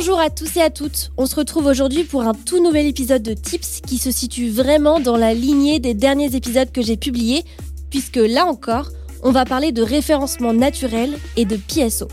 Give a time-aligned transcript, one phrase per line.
[0.00, 3.24] Bonjour à tous et à toutes, on se retrouve aujourd'hui pour un tout nouvel épisode
[3.24, 7.42] de Tips qui se situe vraiment dans la lignée des derniers épisodes que j'ai publiés,
[7.90, 8.90] puisque là encore,
[9.24, 12.06] on va parler de référencement naturel et de PSO.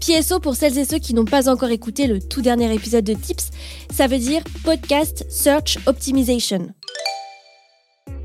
[0.00, 3.12] PSO, pour celles et ceux qui n'ont pas encore écouté le tout dernier épisode de
[3.12, 3.50] Tips,
[3.92, 6.68] ça veut dire Podcast Search Optimization.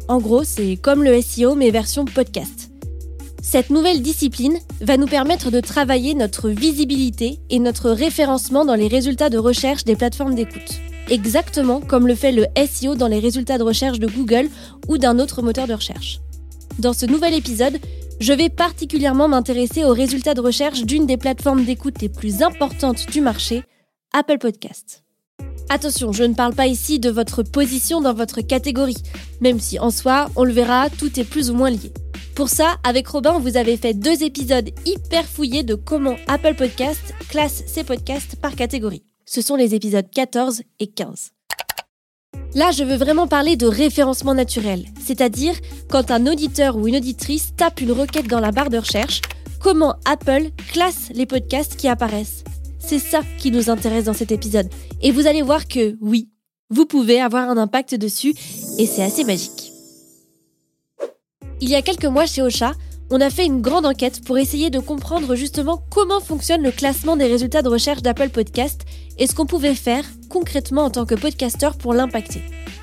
[0.07, 2.72] En gros, c'est comme le SEO mais version podcast.
[3.53, 8.87] Cette nouvelle discipline va nous permettre de travailler notre visibilité et notre référencement dans les
[8.87, 10.79] résultats de recherche des plateformes d'écoute.
[11.07, 14.49] Exactement comme le fait le SEO dans les résultats de recherche de Google
[14.87, 16.19] ou d'un autre moteur de recherche.
[16.79, 17.77] Dans ce nouvel épisode,
[18.19, 23.05] je vais particulièrement m'intéresser aux résultats de recherche d'une des plateformes d'écoute les plus importantes
[23.11, 23.61] du marché,
[24.13, 25.03] Apple Podcast.
[25.69, 29.03] Attention, je ne parle pas ici de votre position dans votre catégorie,
[29.41, 31.93] même si en soi, on le verra, tout est plus ou moins lié.
[32.35, 37.13] Pour ça, avec Robin, vous avez fait deux épisodes hyper fouillés de comment Apple Podcast
[37.29, 39.03] classe ses podcasts par catégorie.
[39.25, 41.29] Ce sont les épisodes 14 et 15.
[42.55, 45.53] Là, je veux vraiment parler de référencement naturel, c'est-à-dire
[45.89, 49.21] quand un auditeur ou une auditrice tape une requête dans la barre de recherche,
[49.59, 52.43] comment Apple classe les podcasts qui apparaissent.
[52.79, 54.69] C'est ça qui nous intéresse dans cet épisode.
[55.03, 56.29] Et vous allez voir que oui,
[56.71, 58.33] vous pouvez avoir un impact dessus
[58.79, 59.62] et c'est assez magique.
[61.63, 62.73] Il y a quelques mois chez Ocha,
[63.09, 67.15] on a fait une grande enquête pour essayer de comprendre justement comment fonctionne le classement
[67.15, 68.81] des résultats de recherche d'Apple Podcast
[69.17, 72.41] et ce qu'on pouvait faire concrètement en tant que podcasteur pour l'impacter.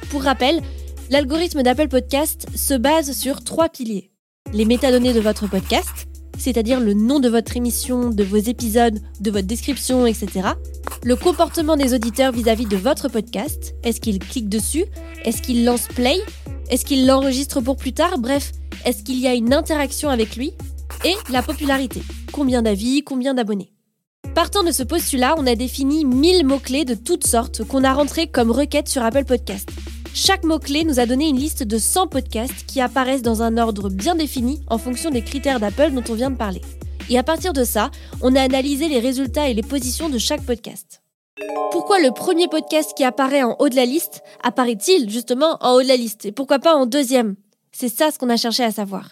[0.08, 0.62] Pour rappel,
[1.10, 4.12] l'algorithme d'Apple Podcast se base sur trois piliers.
[4.54, 6.08] Les métadonnées de votre podcast,
[6.38, 10.48] c'est-à-dire le nom de votre émission, de vos épisodes, de votre description, etc.
[11.04, 13.74] Le comportement des auditeurs vis-à-vis de votre podcast.
[13.84, 14.86] Est-ce qu'ils cliquent dessus?
[15.26, 16.16] Est-ce qu'ils lancent play?
[16.70, 18.18] Est-ce qu'ils l'enregistrent pour plus tard?
[18.18, 18.52] Bref,
[18.84, 20.52] est-ce qu'il y a une interaction avec lui?
[21.04, 22.00] Et la popularité.
[22.32, 23.72] Combien d'avis, combien d'abonnés?
[24.36, 28.28] Partant de ce postulat, on a défini 1000 mots-clés de toutes sortes qu'on a rentrés
[28.28, 29.68] comme requêtes sur Apple Podcast.
[30.14, 33.90] Chaque mot-clé nous a donné une liste de 100 podcasts qui apparaissent dans un ordre
[33.90, 36.60] bien défini en fonction des critères d'Apple dont on vient de parler.
[37.08, 40.46] Et à partir de ça, on a analysé les résultats et les positions de chaque
[40.46, 41.02] podcast.
[41.72, 45.82] Pourquoi le premier podcast qui apparaît en haut de la liste apparaît-il justement en haut
[45.82, 46.26] de la liste?
[46.26, 47.36] Et pourquoi pas en deuxième?
[47.72, 49.10] C'est ça ce qu'on a cherché à savoir.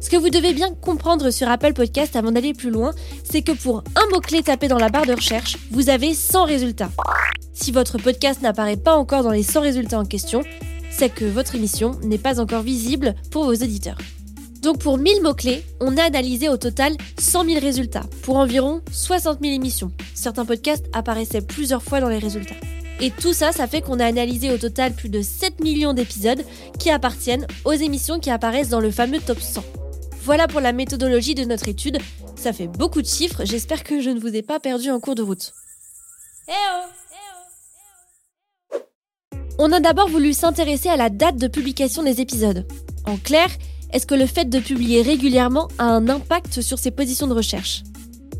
[0.00, 2.92] Ce que vous devez bien comprendre sur Apple Podcast avant d'aller plus loin,
[3.24, 6.90] c'est que pour un mot-clé tapé dans la barre de recherche, vous avez 100 résultats.
[7.54, 10.42] Si votre podcast n'apparaît pas encore dans les 100 résultats en question,
[10.90, 13.98] c'est que votre émission n'est pas encore visible pour vos auditeurs.
[14.66, 19.38] Donc pour 1000 mots-clés, on a analysé au total 100 000 résultats pour environ 60
[19.40, 19.92] 000 émissions.
[20.12, 22.56] Certains podcasts apparaissaient plusieurs fois dans les résultats.
[22.98, 26.44] Et tout ça, ça fait qu'on a analysé au total plus de 7 millions d'épisodes
[26.80, 29.62] qui appartiennent aux émissions qui apparaissent dans le fameux top 100.
[30.24, 31.98] Voilà pour la méthodologie de notre étude.
[32.34, 35.14] Ça fait beaucoup de chiffres, j'espère que je ne vous ai pas perdu en cours
[35.14, 35.52] de route.
[36.48, 36.86] Eh oh
[39.58, 42.66] on a d'abord voulu s'intéresser à la date de publication des épisodes.
[43.06, 43.48] En clair,
[43.92, 47.82] est-ce que le fait de publier régulièrement a un impact sur ses positions de recherche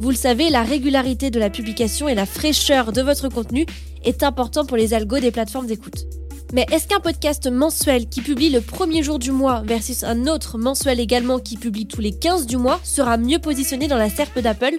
[0.00, 3.66] Vous le savez, la régularité de la publication et la fraîcheur de votre contenu
[4.04, 6.06] est important pour les algos des plateformes d'écoute.
[6.52, 10.58] Mais est-ce qu'un podcast mensuel qui publie le premier jour du mois versus un autre
[10.58, 14.38] mensuel également qui publie tous les 15 du mois sera mieux positionné dans la SERP
[14.38, 14.78] d'Apple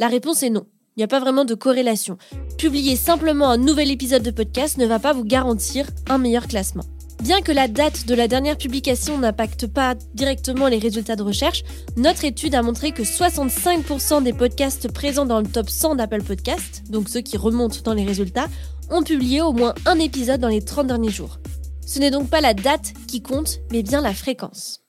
[0.00, 0.66] La réponse est non.
[0.96, 2.16] Il n'y a pas vraiment de corrélation.
[2.56, 6.84] Publier simplement un nouvel épisode de podcast ne va pas vous garantir un meilleur classement.
[7.22, 11.62] Bien que la date de la dernière publication n'impacte pas directement les résultats de recherche,
[11.96, 16.82] notre étude a montré que 65% des podcasts présents dans le top 100 d'Apple Podcasts,
[16.90, 18.48] donc ceux qui remontent dans les résultats,
[18.90, 21.38] ont publié au moins un épisode dans les 30 derniers jours.
[21.86, 24.80] Ce n'est donc pas la date qui compte, mais bien la fréquence.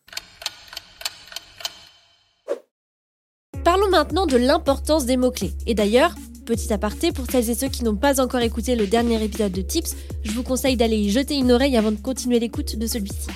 [3.64, 5.54] Parlons maintenant de l'importance des mots-clés.
[5.66, 6.14] Et d'ailleurs,
[6.46, 9.62] petit aparté, pour celles et ceux qui n'ont pas encore écouté le dernier épisode de
[9.62, 13.28] Tips, je vous conseille d'aller y jeter une oreille avant de continuer l'écoute de celui-ci.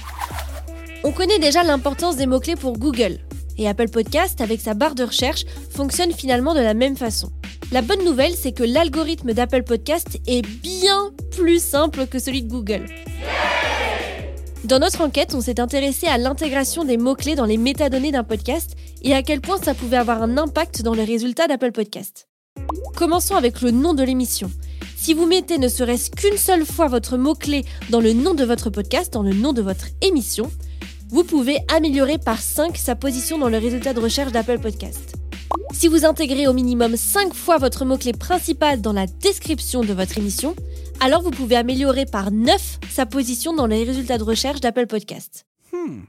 [1.03, 3.19] On connaît déjà l'importance des mots-clés pour Google.
[3.57, 7.29] Et Apple Podcast, avec sa barre de recherche, fonctionne finalement de la même façon.
[7.71, 12.49] La bonne nouvelle, c'est que l'algorithme d'Apple Podcast est bien plus simple que celui de
[12.49, 12.85] Google.
[14.63, 18.75] Dans notre enquête, on s'est intéressé à l'intégration des mots-clés dans les métadonnées d'un podcast
[19.01, 22.28] et à quel point ça pouvait avoir un impact dans les résultats d'Apple Podcast.
[22.95, 24.51] Commençons avec le nom de l'émission.
[24.97, 28.69] Si vous mettez ne serait-ce qu'une seule fois votre mot-clé dans le nom de votre
[28.69, 30.51] podcast, dans le nom de votre émission,
[31.09, 35.15] vous pouvez améliorer par 5 sa position dans le résultat de recherche d'Apple Podcast.
[35.71, 40.17] Si vous intégrez au minimum 5 fois votre mot-clé principal dans la description de votre
[40.17, 40.55] émission,
[40.99, 45.45] alors vous pouvez améliorer par 9 sa position dans les résultats de recherche d'Apple Podcast.
[45.71, 46.01] Hmm.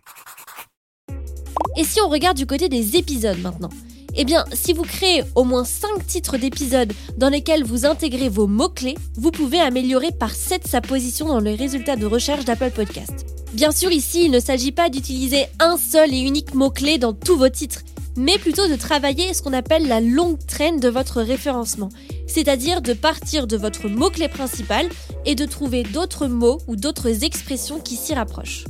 [1.77, 3.71] Et si on regarde du côté des épisodes maintenant?
[4.15, 8.47] Eh bien, si vous créez au moins 5 titres d'épisodes dans lesquels vous intégrez vos
[8.47, 13.27] mots-clés, vous pouvez améliorer par 7 sa position dans les résultats de recherche d'Apple Podcast.
[13.53, 17.37] Bien sûr, ici, il ne s'agit pas d'utiliser un seul et unique mot-clé dans tous
[17.37, 17.83] vos titres,
[18.17, 21.89] mais plutôt de travailler ce qu'on appelle la longue traîne de votre référencement,
[22.27, 24.89] c'est-à-dire de partir de votre mot-clé principal
[25.25, 28.65] et de trouver d'autres mots ou d'autres expressions qui s'y rapprochent.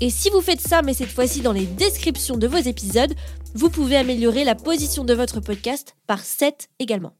[0.00, 3.14] Et si vous faites ça, mais cette fois-ci dans les descriptions de vos épisodes,
[3.54, 7.14] vous pouvez améliorer la position de votre podcast par 7 également.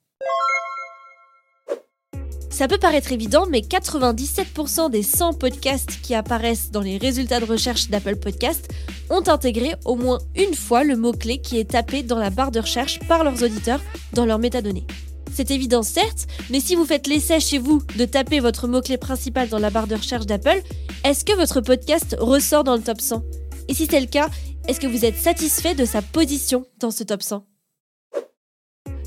[2.50, 7.44] Ça peut paraître évident, mais 97% des 100 podcasts qui apparaissent dans les résultats de
[7.44, 8.68] recherche d'Apple Podcast
[9.10, 12.60] ont intégré au moins une fois le mot-clé qui est tapé dans la barre de
[12.60, 13.80] recherche par leurs auditeurs
[14.12, 14.86] dans leurs métadonnées.
[15.32, 19.48] C'est évident certes, mais si vous faites l'essai chez vous de taper votre mot-clé principal
[19.48, 20.62] dans la barre de recherche d'Apple,
[21.04, 23.22] est-ce que votre podcast ressort dans le top 100
[23.68, 24.28] Et si c'est le cas,
[24.66, 27.44] est-ce que vous êtes satisfait de sa position dans ce top 100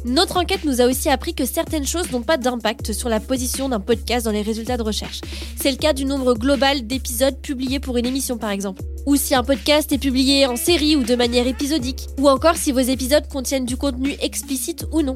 [0.03, 3.69] notre enquête nous a aussi appris que certaines choses n'ont pas d'impact sur la position
[3.69, 5.21] d'un podcast dans les résultats de recherche.
[5.56, 9.35] C'est le cas du nombre global d'épisodes publiés pour une émission par exemple, ou si
[9.35, 13.27] un podcast est publié en série ou de manière épisodique, ou encore si vos épisodes
[13.27, 15.15] contiennent du contenu explicite ou non.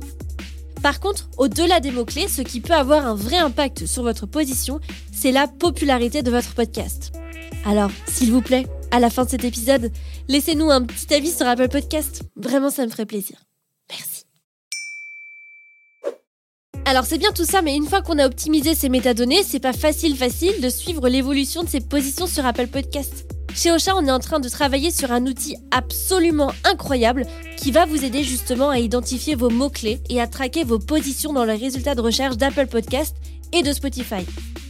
[0.85, 4.79] Par contre, au-delà des mots-clés, ce qui peut avoir un vrai impact sur votre position,
[5.11, 7.11] c'est la popularité de votre podcast.
[7.65, 9.91] Alors, s'il vous plaît, à la fin de cet épisode,
[10.27, 12.21] laissez-nous un petit avis sur Apple Podcast.
[12.35, 13.35] Vraiment, ça me ferait plaisir.
[13.89, 14.25] Merci.
[16.85, 19.73] Alors c'est bien tout ça, mais une fois qu'on a optimisé ces métadonnées, c'est pas
[19.73, 23.34] facile facile de suivre l'évolution de ces positions sur Apple Podcast.
[23.55, 27.25] Chez Ocha, on est en train de travailler sur un outil absolument incroyable
[27.55, 31.45] qui va vous aider justement à identifier vos mots-clés et à traquer vos positions dans
[31.45, 33.15] les résultats de recherche d'Apple Podcast
[33.53, 34.25] et de Spotify.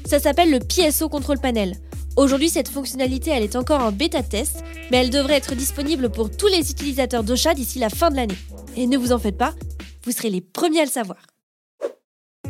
[0.06, 1.76] Ça s'appelle le PSO Control Panel.
[2.16, 6.30] Aujourd'hui, cette fonctionnalité, elle est encore en bêta test, mais elle devrait être disponible pour
[6.30, 8.38] tous les utilisateurs d'Ocha d'ici la fin de l'année.
[8.78, 9.56] Et ne vous en faites pas,
[10.04, 11.18] vous serez les premiers à le savoir.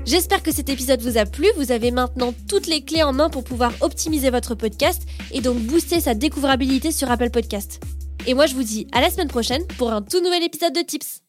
[0.05, 1.47] J'espère que cet épisode vous a plu.
[1.57, 5.57] Vous avez maintenant toutes les clés en main pour pouvoir optimiser votre podcast et donc
[5.57, 7.81] booster sa découvrabilité sur Apple Podcast.
[8.27, 10.81] Et moi, je vous dis à la semaine prochaine pour un tout nouvel épisode de
[10.81, 11.21] Tips.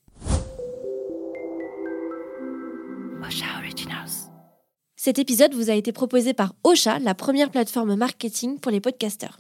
[3.27, 4.11] Osha Originals.
[4.95, 9.39] Cet épisode vous a été proposé par Osha, la première plateforme marketing pour les podcasteurs.